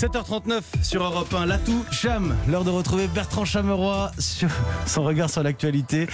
7h39 0.00 0.62
sur 0.82 1.02
Europe 1.04 1.34
1, 1.34 1.44
l'atout 1.44 1.84
Cham, 1.90 2.34
l'heure 2.48 2.64
de 2.64 2.70
retrouver 2.70 3.06
Bertrand 3.06 3.44
Chameroy 3.44 4.10
sur 4.18 4.48
son 4.86 5.02
regard 5.02 5.28
sur 5.28 5.42
l'actualité. 5.42 6.06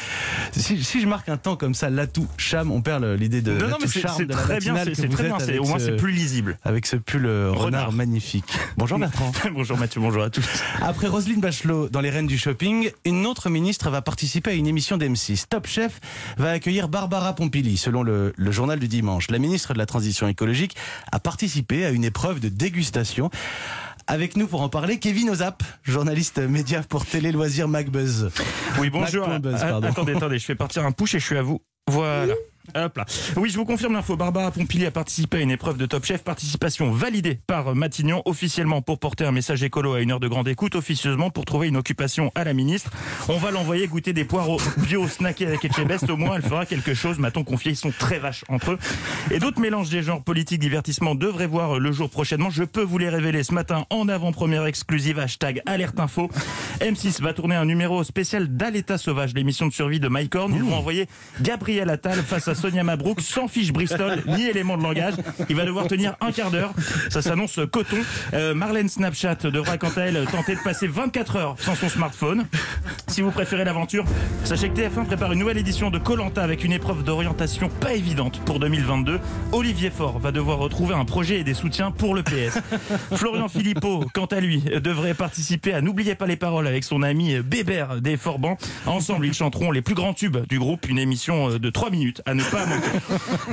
Si, 0.50 0.82
si 0.82 1.00
je 1.00 1.06
marque 1.06 1.28
un 1.28 1.36
temps 1.36 1.54
comme 1.54 1.72
ça, 1.72 1.88
l'atout 1.88 2.26
Cham, 2.36 2.72
on 2.72 2.82
perd 2.82 3.04
l'idée 3.04 3.42
de 3.42 3.52
Non, 3.52 3.68
non, 3.68 3.76
mais 3.80 3.86
c'est 3.86 4.00
très 4.00 4.58
bien, 4.58 4.74
c'est 4.92 5.08
très 5.08 5.28
bien, 5.28 5.36
au 5.60 5.66
moins 5.66 5.78
ce- 5.78 5.84
c'est 5.84 5.96
plus 5.96 6.10
lisible. 6.10 6.58
Avec 6.64 6.84
ce 6.84 6.96
pull 6.96 7.26
euh, 7.26 7.50
renard, 7.52 7.64
Renard. 7.82 7.92
magnifique. 7.92 8.58
Bonjour 8.76 8.98
Bertrand. 8.98 9.30
bonjour 9.52 9.78
Mathieu, 9.78 10.00
bonjour 10.00 10.24
à 10.24 10.30
tous. 10.30 10.44
Après 10.82 11.06
Roselyne 11.06 11.40
Bachelot 11.40 11.88
dans 11.88 12.00
les 12.00 12.10
Reines 12.10 12.26
du 12.26 12.38
Shopping, 12.38 12.90
une 13.04 13.24
autre 13.24 13.50
ministre 13.50 13.88
va 13.90 14.02
participer 14.02 14.50
à 14.50 14.54
une 14.54 14.66
émission 14.66 14.96
d'M6. 14.96 15.44
Top 15.48 15.68
Chef 15.68 16.00
va 16.38 16.50
accueillir 16.50 16.88
Barbara 16.88 17.34
Pompili, 17.36 17.76
selon 17.76 18.02
le, 18.02 18.32
le 18.36 18.50
journal 18.50 18.80
du 18.80 18.88
dimanche. 18.88 19.30
La 19.30 19.38
ministre 19.38 19.74
de 19.74 19.78
la 19.78 19.86
Transition 19.86 20.26
écologique 20.26 20.74
a 21.12 21.20
participé 21.20 21.84
à 21.86 21.90
une 21.90 22.02
épreuve 22.02 22.40
de 22.40 22.48
dégustation. 22.48 23.30
Avec 24.08 24.36
nous 24.36 24.46
pour 24.46 24.62
en 24.62 24.68
parler, 24.68 25.00
Kevin 25.00 25.30
Ozap, 25.30 25.64
journaliste 25.82 26.38
média 26.38 26.82
pour 26.88 27.04
Télé 27.04 27.32
Loisirs 27.32 27.66
MacBuzz. 27.66 28.30
Oui, 28.78 28.88
bonjour. 28.88 29.26
Ah, 29.28 29.40
pardon. 29.40 29.88
attendez, 29.88 30.14
attendez, 30.14 30.38
je 30.38 30.44
fais 30.44 30.54
partir 30.54 30.84
un 30.84 30.92
push 30.92 31.16
et 31.16 31.18
je 31.18 31.24
suis 31.24 31.36
à 31.36 31.42
vous. 31.42 31.60
Voilà. 31.88 32.34
Hop 32.74 32.96
là. 32.96 33.04
Oui, 33.36 33.50
je 33.50 33.56
vous 33.56 33.64
confirme 33.64 33.94
l'info. 33.94 34.16
Barbara 34.16 34.50
Pompili 34.50 34.86
a 34.86 34.90
participé 34.90 35.38
à 35.38 35.40
une 35.40 35.50
épreuve 35.50 35.76
de 35.76 35.86
Top 35.86 36.04
Chef. 36.04 36.22
Participation 36.22 36.90
validée 36.90 37.38
par 37.46 37.74
Matignon, 37.74 38.22
officiellement 38.24 38.82
pour 38.82 38.98
porter 38.98 39.24
un 39.24 39.32
message 39.32 39.62
écolo 39.62 39.94
à 39.94 40.00
une 40.00 40.12
heure 40.12 40.20
de 40.20 40.28
grande 40.28 40.48
écoute, 40.48 40.74
officieusement 40.74 41.30
pour 41.30 41.44
trouver 41.44 41.68
une 41.68 41.76
occupation 41.76 42.32
à 42.34 42.44
la 42.44 42.52
ministre. 42.52 42.90
On 43.28 43.38
va 43.38 43.50
l'envoyer 43.50 43.86
goûter 43.86 44.12
des 44.12 44.24
poireaux 44.24 44.60
bio 44.78 45.08
snackés 45.08 45.46
avec 45.46 45.64
Etchebest. 45.64 46.10
Au 46.10 46.16
moins, 46.16 46.36
elle 46.36 46.42
fera 46.42 46.66
quelque 46.66 46.94
chose. 46.94 47.18
M'a-t-on 47.18 47.44
confié, 47.44 47.72
ils 47.72 47.76
sont 47.76 47.92
très 47.96 48.18
vaches 48.18 48.44
entre 48.48 48.72
eux. 48.72 48.78
Et 49.30 49.38
d'autres 49.38 49.60
mélanges 49.60 49.88
des 49.88 50.02
genres 50.02 50.22
politique, 50.22 50.58
divertissement 50.58 51.14
devraient 51.14 51.46
voir 51.46 51.78
le 51.78 51.92
jour 51.92 52.10
prochainement. 52.10 52.50
Je 52.50 52.64
peux 52.64 52.82
vous 52.82 52.98
les 52.98 53.08
révéler 53.08 53.44
ce 53.44 53.54
matin 53.54 53.86
en 53.90 54.08
avant-première 54.08 54.66
exclusive. 54.66 55.18
Hashtag 55.18 55.62
alerte 55.66 56.00
info. 56.00 56.28
M6 56.80 57.22
va 57.22 57.32
tourner 57.32 57.54
un 57.54 57.64
numéro 57.64 58.02
spécial 58.02 58.48
d'Aleta 58.56 58.98
Sauvage, 58.98 59.34
l'émission 59.34 59.66
de 59.68 59.72
survie 59.72 60.00
de 60.00 60.08
Mike 60.08 60.34
Horn. 60.34 60.52
Ils 60.52 60.62
vont 60.62 60.74
envoyer 60.74 61.06
Gabriel 61.40 61.90
Attal 61.90 62.18
face 62.22 62.48
à 62.48 62.55
Sonia 62.56 62.82
Mabrouk, 62.82 63.20
sans 63.20 63.48
fiche 63.48 63.72
Bristol 63.72 64.22
ni 64.26 64.46
élément 64.46 64.76
de 64.76 64.82
langage. 64.82 65.14
Il 65.48 65.56
va 65.56 65.64
devoir 65.64 65.86
tenir 65.86 66.16
un 66.20 66.32
quart 66.32 66.50
d'heure. 66.50 66.72
Ça 67.10 67.22
s'annonce 67.22 67.60
coton. 67.70 67.96
Euh, 68.34 68.54
Marlène 68.54 68.88
Snapchat 68.88 69.36
devra 69.44 69.78
quant 69.78 69.92
à 69.96 70.02
elle 70.02 70.24
tenter 70.26 70.54
de 70.56 70.60
passer 70.60 70.86
24 70.86 71.36
heures 71.36 71.56
sans 71.58 71.74
son 71.74 71.88
smartphone. 71.88 72.46
Si 73.08 73.22
vous 73.22 73.30
préférez 73.30 73.64
l'aventure, 73.64 74.04
sachez 74.44 74.68
que 74.68 74.80
TF1 74.80 75.04
prépare 75.04 75.32
une 75.32 75.38
nouvelle 75.38 75.58
édition 75.58 75.90
de 75.90 75.98
Colanta 75.98 76.42
avec 76.42 76.64
une 76.64 76.72
épreuve 76.72 77.04
d'orientation 77.04 77.68
pas 77.68 77.94
évidente 77.94 78.40
pour 78.44 78.58
2022. 78.58 79.20
Olivier 79.52 79.90
Faure 79.90 80.18
va 80.18 80.32
devoir 80.32 80.58
retrouver 80.58 80.94
un 80.94 81.04
projet 81.04 81.40
et 81.40 81.44
des 81.44 81.54
soutiens 81.54 81.90
pour 81.90 82.14
le 82.14 82.22
PS. 82.22 82.58
Florian 83.14 83.48
Philippot, 83.48 84.04
quant 84.12 84.26
à 84.26 84.40
lui, 84.40 84.60
devrait 84.60 85.14
participer 85.14 85.72
à 85.74 85.80
N'oubliez 85.80 86.14
pas 86.14 86.26
les 86.26 86.36
paroles 86.36 86.66
avec 86.66 86.84
son 86.84 87.02
ami 87.02 87.38
Bébert 87.40 88.00
des 88.00 88.16
Forbans. 88.16 88.56
Ensemble, 88.86 89.26
ils 89.26 89.34
chanteront 89.34 89.70
les 89.70 89.82
plus 89.82 89.94
grands 89.94 90.14
tubes 90.14 90.38
du 90.48 90.58
groupe, 90.58 90.88
une 90.88 90.98
émission 90.98 91.58
de 91.58 91.70
3 91.70 91.90
minutes 91.90 92.22
à 92.26 92.34
ne 92.34 92.42
pas 92.50 92.66
manquer. 92.66 92.88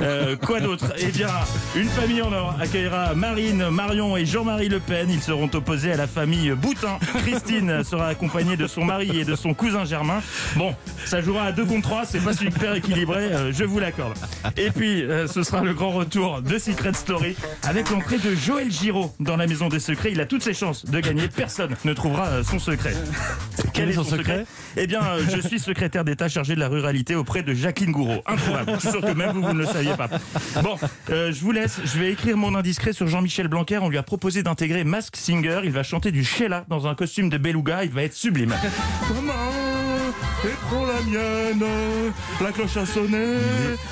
Euh, 0.00 0.36
quoi 0.36 0.60
d'autre? 0.60 0.92
Eh 0.98 1.06
bien, 1.06 1.28
une 1.76 1.88
famille 1.88 2.22
en 2.22 2.32
or 2.32 2.56
accueillera 2.60 3.14
Marine, 3.14 3.68
Marion 3.70 4.16
et 4.16 4.26
Jean-Marie 4.26 4.68
Le 4.68 4.80
Pen. 4.80 5.08
Ils 5.10 5.22
seront 5.22 5.50
opposés 5.54 5.92
à 5.92 5.96
la 5.96 6.06
famille 6.06 6.50
Boutin. 6.50 6.98
Christine 7.18 7.84
sera 7.84 8.08
accompagnée 8.08 8.56
de 8.56 8.66
son 8.66 8.84
mari 8.84 9.20
et 9.20 9.24
de 9.24 9.36
son 9.36 9.54
cousin 9.54 9.84
Germain. 9.84 10.20
Bon, 10.56 10.74
ça 11.04 11.20
jouera 11.20 11.44
à 11.44 11.52
2 11.52 11.64
contre 11.64 11.82
3, 11.88 12.04
c'est 12.06 12.20
pas 12.20 12.32
super 12.32 12.74
équilibré, 12.74 13.24
euh, 13.32 13.52
je 13.52 13.64
vous 13.64 13.78
l'accorde. 13.78 14.14
Et 14.56 14.70
puis, 14.70 15.02
euh, 15.02 15.26
ce 15.26 15.42
sera 15.42 15.62
le 15.62 15.74
grand 15.74 15.90
retour 15.90 16.40
de 16.40 16.58
Secret 16.58 16.94
Story 16.94 17.36
avec 17.62 17.90
l'entrée 17.90 18.18
de 18.18 18.34
Joël 18.34 18.70
Giraud 18.72 19.12
dans 19.20 19.36
la 19.36 19.46
Maison 19.46 19.68
des 19.68 19.80
Secrets. 19.80 20.12
Il 20.12 20.20
a 20.20 20.26
toutes 20.26 20.42
ses 20.42 20.54
chances 20.54 20.86
de 20.86 21.00
gagner. 21.00 21.28
Personne 21.28 21.76
ne 21.84 21.92
trouvera 21.92 22.26
euh, 22.28 22.42
son 22.42 22.58
secret. 22.58 22.94
Quel 23.74 23.90
est 23.90 23.94
son 23.94 24.04
secret 24.04 24.46
Eh 24.76 24.86
bien, 24.86 25.00
je 25.28 25.46
suis 25.46 25.58
secrétaire 25.58 26.04
d'État 26.04 26.28
chargé 26.28 26.54
de 26.54 26.60
la 26.60 26.68
ruralité 26.68 27.14
auprès 27.14 27.42
de 27.42 27.52
Jacqueline 27.52 27.92
Gouraud. 27.92 28.22
Introuvable. 28.26 28.72
Je 28.84 28.90
suis 28.90 28.98
sûr 29.00 29.08
que 29.08 29.16
même 29.16 29.30
vous, 29.32 29.42
vous 29.42 29.52
ne 29.54 29.60
le 29.60 29.66
saviez 29.66 29.94
pas. 29.96 30.08
Bon, 30.62 30.76
euh, 31.10 31.32
je 31.32 31.40
vous 31.40 31.52
laisse. 31.52 31.80
Je 31.84 31.98
vais 31.98 32.12
écrire 32.12 32.36
mon 32.36 32.54
indiscret 32.54 32.92
sur 32.92 33.06
Jean-Michel 33.06 33.48
Blanquer. 33.48 33.78
On 33.78 33.88
lui 33.88 33.98
a 33.98 34.02
proposé 34.02 34.42
d'intégrer 34.42 34.84
Mask 34.84 35.16
Singer. 35.16 35.60
Il 35.64 35.70
va 35.70 35.82
chanter 35.82 36.12
du 36.12 36.24
Sheila 36.24 36.64
dans 36.68 36.86
un 36.86 36.94
costume 36.94 37.28
de 37.30 37.38
beluga. 37.38 37.84
Il 37.84 37.90
va 37.90 38.02
être 38.02 38.14
sublime. 38.14 38.54
Et 40.44 40.48
pour 40.68 40.86
la 40.86 41.00
mienne, 41.00 41.64
la 42.42 42.52
cloche 42.52 42.76
a 42.76 42.84
sonné. 42.84 43.36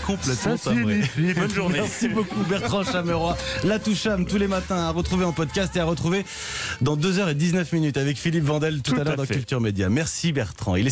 Complètement 0.07 0.57
Ça 0.59 0.71
signifie 0.71 1.33
bonne 1.37 1.51
journée. 1.55 1.79
Merci 1.81 2.09
beaucoup 2.09 2.43
Bertrand 2.49 2.85
Chameroy. 2.85 3.35
La 3.65 3.79
Toucham 3.79 4.27
tous 4.27 4.37
les 4.37 4.49
matins 4.49 4.77
à 4.77 4.91
retrouver 4.91 5.25
en 5.25 5.33
podcast 5.33 5.75
et 5.77 5.81
à 5.81 5.85
retrouver 5.87 6.27
dans 6.83 6.95
2h19 6.95 7.75
minutes 7.75 7.97
avec 7.97 8.19
Philippe 8.19 8.45
Vandel 8.45 8.83
tout, 8.83 8.93
Tout 8.93 9.01
à 9.01 9.05
l'heure 9.05 9.17
dans. 9.17 9.25
Culture 9.25 9.63
Média. 9.63 9.89
Merci 9.89 10.33
Bertrand. 10.33 10.77
Il 10.77 10.87
est 10.87 10.91